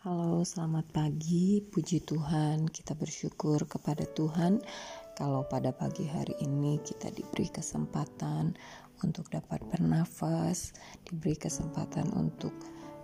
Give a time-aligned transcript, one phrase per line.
[0.00, 1.60] Halo, selamat pagi.
[1.60, 4.64] Puji Tuhan, kita bersyukur kepada Tuhan
[5.12, 8.56] kalau pada pagi hari ini kita diberi kesempatan
[9.04, 10.72] untuk dapat bernafas,
[11.04, 12.56] diberi kesempatan untuk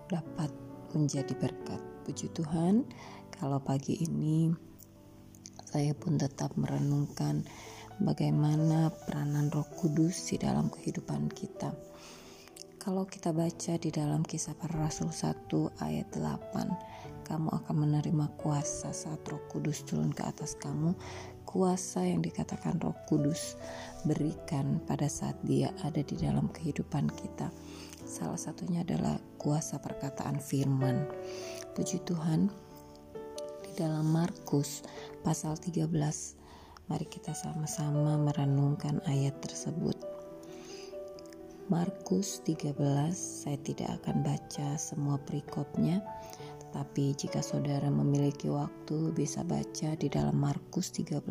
[0.08, 0.48] dapat
[0.96, 1.84] menjadi berkat.
[2.08, 2.88] Puji Tuhan,
[3.28, 4.56] kalau pagi ini
[5.68, 7.44] saya pun tetap merenungkan
[8.00, 11.76] bagaimana peranan Roh Kudus di dalam kehidupan kita
[12.86, 15.50] kalau kita baca di dalam kisah para rasul 1
[15.82, 20.94] ayat 8, kamu akan menerima kuasa saat roh kudus turun ke atas kamu.
[21.42, 23.58] Kuasa yang dikatakan roh kudus
[24.06, 27.50] berikan pada saat dia ada di dalam kehidupan kita.
[28.06, 31.10] Salah satunya adalah kuasa perkataan firman.
[31.74, 32.46] Puji Tuhan,
[33.66, 34.86] di dalam Markus
[35.26, 35.90] pasal 13,
[36.86, 40.05] mari kita sama-sama merenungkan ayat tersebut.
[41.66, 42.78] Markus 13
[43.10, 45.98] saya tidak akan baca semua perikopnya
[46.62, 51.26] tetapi jika saudara memiliki waktu bisa baca di dalam Markus 13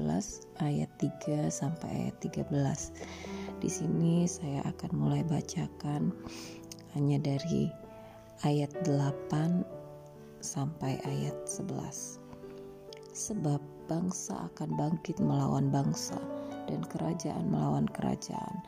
[0.59, 2.51] ayat 3 sampai ayat 13
[3.63, 6.11] di sini saya akan mulai bacakan
[6.99, 7.71] hanya dari
[8.43, 9.63] ayat 8
[10.43, 12.19] sampai ayat 11
[13.15, 16.19] sebab bangsa akan bangkit melawan bangsa
[16.67, 18.59] dan kerajaan melawan kerajaan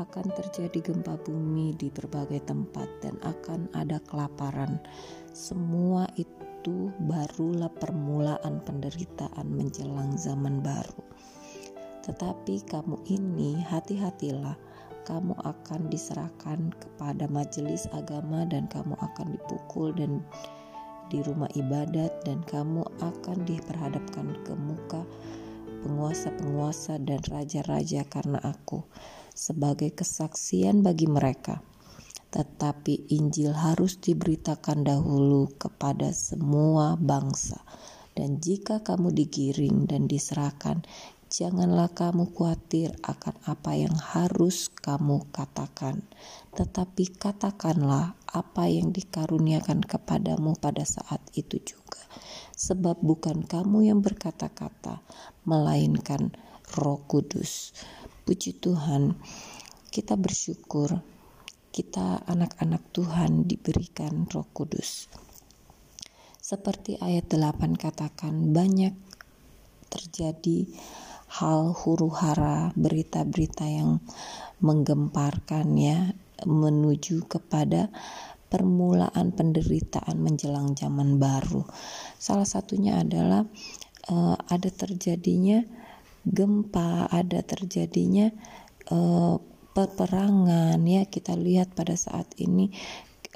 [0.00, 4.80] akan terjadi gempa bumi di berbagai tempat dan akan ada kelaparan.
[5.36, 11.04] Semua itu barulah permulaan penderitaan menjelang zaman baru.
[12.00, 14.56] Tetapi kamu ini hati-hatilah,
[15.04, 20.24] kamu akan diserahkan kepada majelis agama dan kamu akan dipukul dan
[21.10, 25.02] di rumah ibadat dan kamu akan diperhadapkan ke muka
[25.82, 28.86] penguasa-penguasa dan raja-raja karena aku
[29.32, 31.62] sebagai kesaksian bagi mereka.
[32.30, 37.58] Tetapi Injil harus diberitakan dahulu kepada semua bangsa.
[38.14, 40.86] Dan jika kamu digiring dan diserahkan,
[41.30, 46.02] janganlah kamu khawatir akan apa yang harus kamu katakan,
[46.58, 52.02] tetapi katakanlah apa yang dikaruniakan kepadamu pada saat itu juga,
[52.58, 55.06] sebab bukan kamu yang berkata-kata,
[55.46, 56.34] melainkan
[56.74, 57.78] Roh Kudus.
[58.22, 59.16] Puji Tuhan,
[59.88, 61.00] kita bersyukur
[61.70, 65.06] kita anak-anak Tuhan diberikan Roh Kudus.
[66.42, 68.92] Seperti ayat 8 katakan, banyak
[69.86, 70.66] terjadi
[71.40, 74.02] hal huru hara, berita-berita yang
[74.58, 76.10] menggemparkan ya
[76.42, 77.88] menuju kepada
[78.50, 81.62] permulaan penderitaan menjelang zaman baru.
[82.18, 83.46] Salah satunya adalah
[84.10, 85.62] uh, ada terjadinya
[86.26, 88.30] gempa, ada terjadinya
[88.92, 89.40] uh,
[89.72, 90.80] peperangan.
[90.84, 92.72] Ya kita lihat pada saat ini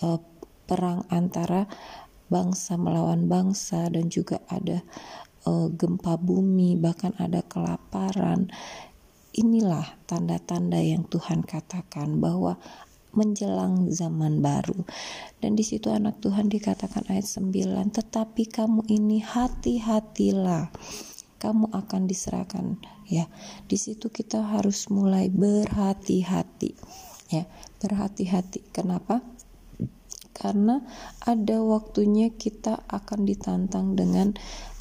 [0.03, 0.21] uh,
[0.65, 1.69] perang antara
[2.29, 4.81] bangsa melawan bangsa dan juga ada
[5.47, 8.49] uh, gempa bumi bahkan ada kelaparan.
[9.35, 12.55] Inilah tanda-tanda yang Tuhan katakan bahwa
[13.15, 14.83] menjelang zaman baru.
[15.39, 17.51] Dan di situ anak Tuhan dikatakan ayat 9
[17.95, 20.71] tetapi kamu ini hati-hatilah
[21.45, 23.29] kamu akan diserahkan ya.
[23.69, 26.73] Di situ kita harus mulai berhati-hati
[27.29, 27.45] ya.
[27.85, 28.65] Berhati-hati.
[28.73, 29.21] Kenapa?
[30.33, 30.81] Karena
[31.21, 34.33] ada waktunya kita akan ditantang dengan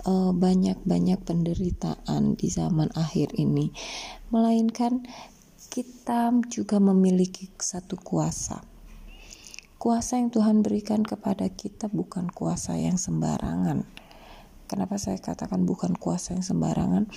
[0.07, 3.75] uh, banyak-banyak penderitaan di zaman akhir ini.
[4.31, 5.03] Melainkan
[5.67, 8.63] kita juga memiliki satu kuasa.
[9.75, 13.83] Kuasa yang Tuhan berikan kepada kita bukan kuasa yang sembarangan
[14.65, 17.11] Kenapa saya katakan bukan kuasa yang sembarangan?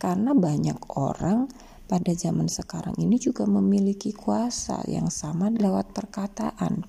[0.00, 1.48] Karena banyak orang
[1.90, 6.86] pada zaman sekarang ini juga memiliki kuasa yang sama lewat perkataan.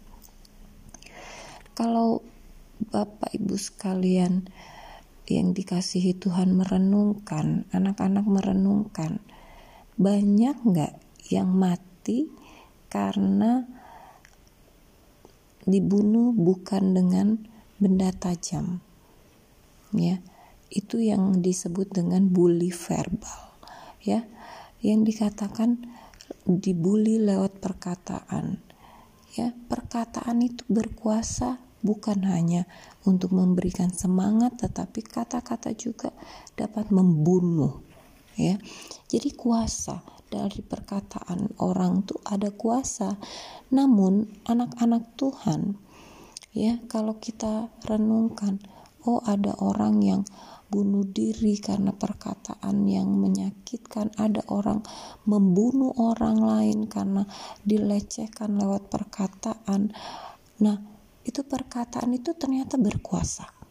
[1.74, 2.22] Kalau
[2.82, 4.46] Bapak Ibu sekalian
[5.26, 9.22] yang dikasihi Tuhan merenungkan, anak-anak merenungkan,
[9.98, 10.94] banyak nggak
[11.34, 12.30] yang mati
[12.92, 13.66] karena
[15.64, 17.28] dibunuh bukan dengan
[17.78, 18.82] benda tajam,
[19.96, 20.20] ya
[20.72, 23.60] itu yang disebut dengan bully verbal
[24.00, 24.24] ya.
[24.82, 25.86] Yang dikatakan
[26.48, 28.64] dibully lewat perkataan
[29.36, 29.54] ya.
[29.68, 32.66] Perkataan itu berkuasa bukan hanya
[33.04, 36.16] untuk memberikan semangat tetapi kata-kata juga
[36.56, 37.84] dapat membunuh
[38.40, 38.58] ya.
[39.12, 40.02] Jadi kuasa
[40.32, 43.20] dari perkataan orang tuh ada kuasa.
[43.76, 45.76] Namun anak-anak Tuhan
[46.56, 48.64] ya kalau kita renungkan
[49.06, 50.22] oh ada orang yang
[50.72, 54.80] bunuh diri karena perkataan yang menyakitkan, ada orang
[55.28, 57.28] membunuh orang lain karena
[57.68, 59.92] dilecehkan lewat perkataan.
[60.64, 60.78] Nah,
[61.28, 63.62] itu perkataan itu ternyata berkuasa.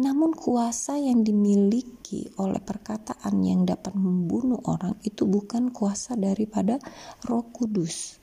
[0.00, 6.78] Namun kuasa yang dimiliki oleh perkataan yang dapat membunuh orang itu bukan kuasa daripada
[7.26, 8.19] Roh Kudus.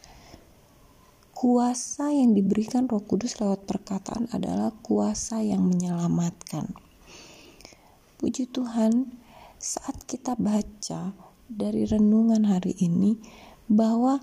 [1.37, 6.73] Kuasa yang diberikan Roh Kudus lewat perkataan adalah kuasa yang menyelamatkan.
[8.17, 9.13] Puji Tuhan,
[9.61, 11.13] saat kita baca
[11.45, 13.21] dari renungan hari ini
[13.69, 14.17] bahwa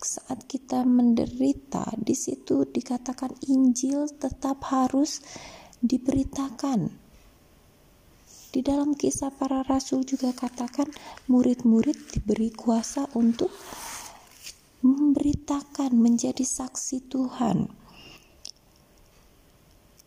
[0.00, 5.20] saat kita menderita di situ dikatakan Injil tetap harus
[5.84, 6.88] diberitakan.
[8.56, 10.88] Di dalam kisah para rasul juga katakan
[11.28, 13.52] murid-murid diberi kuasa untuk
[14.78, 17.66] memberitakan menjadi saksi Tuhan.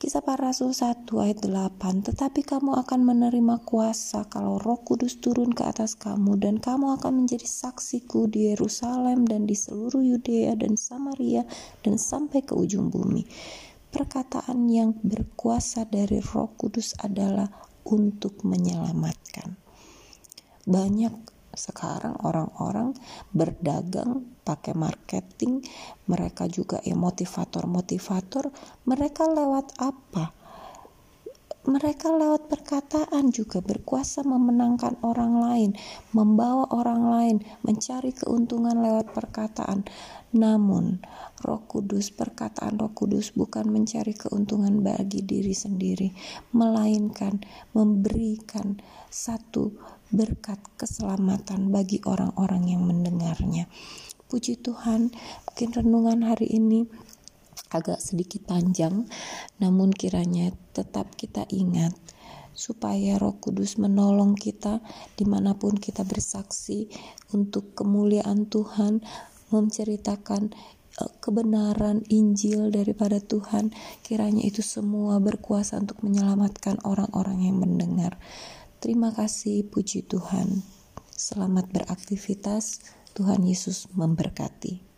[0.01, 5.53] Kisah para Rasul 1 ayat 8 Tetapi kamu akan menerima kuasa kalau roh kudus turun
[5.53, 10.73] ke atas kamu Dan kamu akan menjadi saksiku di Yerusalem dan di seluruh Yudea dan
[10.73, 11.45] Samaria
[11.85, 13.29] dan sampai ke ujung bumi.
[13.93, 17.45] Perkataan yang berkuasa dari roh kudus adalah
[17.85, 19.53] untuk menyelamatkan.
[20.65, 21.30] Banyak
[21.61, 22.97] sekarang orang-orang
[23.29, 25.61] berdagang pakai marketing
[26.09, 28.49] mereka juga ya motivator-motivator
[28.89, 30.40] mereka lewat apa
[31.61, 35.71] mereka lewat perkataan juga berkuasa memenangkan orang lain,
[36.09, 39.85] membawa orang lain, mencari keuntungan lewat perkataan.
[40.33, 41.05] Namun,
[41.43, 46.09] Roh Kudus, perkataan Roh Kudus bukan mencari keuntungan bagi diri sendiri,
[46.55, 47.43] melainkan
[47.77, 48.81] memberikan
[49.13, 49.75] satu
[50.09, 53.69] berkat keselamatan bagi orang-orang yang mendengarnya.
[54.31, 55.11] Puji Tuhan,
[55.43, 56.87] mungkin renungan hari ini
[57.71, 59.07] agak sedikit panjang,
[59.57, 61.95] namun kiranya tetap kita ingat
[62.51, 64.83] supaya Roh Kudus menolong kita
[65.15, 66.91] di mana pun kita bersaksi
[67.31, 68.99] untuk kemuliaan Tuhan,
[69.49, 70.51] menceritakan
[70.99, 73.71] eh, kebenaran Injil daripada Tuhan,
[74.03, 78.19] kiranya itu semua berkuasa untuk menyelamatkan orang-orang yang mendengar.
[78.83, 80.65] Terima kasih, puji Tuhan.
[81.13, 82.81] Selamat beraktivitas.
[83.11, 84.90] Tuhan Yesus memberkati.